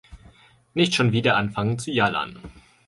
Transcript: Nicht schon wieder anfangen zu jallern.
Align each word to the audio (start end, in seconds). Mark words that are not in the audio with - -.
Nicht 0.73 0.95
schon 0.95 1.11
wieder 1.11 1.35
anfangen 1.35 1.77
zu 1.77 1.91
jallern. 1.91 2.39